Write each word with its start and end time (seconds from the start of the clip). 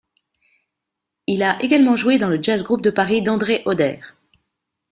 Il 1.27 1.43
a 1.43 1.61
également 1.61 1.95
joué 1.95 2.17
dans 2.17 2.27
le 2.29 2.41
Jazz-Groupe 2.41 2.81
de 2.81 2.89
Paris 2.89 3.21
d'André 3.21 3.61
Hodeir. 3.67 4.17